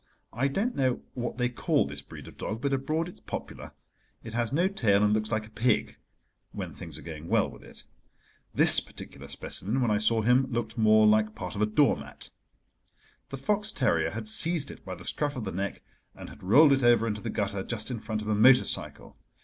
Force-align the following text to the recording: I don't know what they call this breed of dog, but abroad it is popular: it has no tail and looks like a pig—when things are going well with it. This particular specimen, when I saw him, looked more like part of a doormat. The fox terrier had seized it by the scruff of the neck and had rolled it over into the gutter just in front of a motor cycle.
I 0.33 0.47
don't 0.47 0.75
know 0.75 1.03
what 1.13 1.37
they 1.37 1.47
call 1.47 1.85
this 1.85 2.01
breed 2.01 2.27
of 2.27 2.35
dog, 2.35 2.59
but 2.61 2.73
abroad 2.73 3.07
it 3.07 3.13
is 3.13 3.19
popular: 3.19 3.71
it 4.23 4.33
has 4.33 4.51
no 4.51 4.67
tail 4.67 5.03
and 5.03 5.13
looks 5.13 5.31
like 5.31 5.45
a 5.45 5.51
pig—when 5.51 6.73
things 6.73 6.97
are 6.97 7.03
going 7.03 7.27
well 7.27 7.47
with 7.47 7.63
it. 7.63 7.83
This 8.51 8.79
particular 8.79 9.27
specimen, 9.27 9.79
when 9.79 9.91
I 9.91 9.99
saw 9.99 10.23
him, 10.23 10.47
looked 10.49 10.75
more 10.75 11.05
like 11.05 11.35
part 11.35 11.53
of 11.53 11.61
a 11.61 11.67
doormat. 11.67 12.31
The 13.29 13.37
fox 13.37 13.71
terrier 13.71 14.09
had 14.09 14.27
seized 14.27 14.71
it 14.71 14.83
by 14.83 14.95
the 14.95 15.05
scruff 15.05 15.35
of 15.35 15.43
the 15.43 15.51
neck 15.51 15.83
and 16.15 16.29
had 16.29 16.41
rolled 16.41 16.73
it 16.73 16.81
over 16.81 17.05
into 17.05 17.21
the 17.21 17.29
gutter 17.29 17.61
just 17.61 17.91
in 17.91 17.99
front 17.99 18.23
of 18.23 18.27
a 18.27 18.33
motor 18.33 18.65
cycle. 18.65 19.17